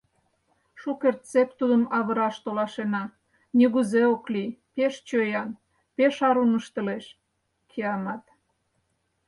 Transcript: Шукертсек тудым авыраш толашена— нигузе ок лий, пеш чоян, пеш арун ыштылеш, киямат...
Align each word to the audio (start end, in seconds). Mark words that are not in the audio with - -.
Шукертсек 0.79 1.49
тудым 1.59 1.83
авыраш 1.97 2.35
толашена— 2.43 3.03
нигузе 3.57 4.03
ок 4.13 4.23
лий, 4.33 4.57
пеш 4.75 4.93
чоян, 5.07 5.49
пеш 5.95 6.15
арун 6.27 6.51
ыштылеш, 6.59 7.05
киямат... 7.69 8.23